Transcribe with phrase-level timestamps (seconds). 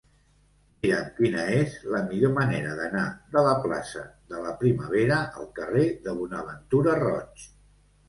[0.85, 3.05] Mira'm quina és la millor manera d'anar
[3.37, 7.51] de la plaça de la Primavera al carrer de Bonaventura Roig.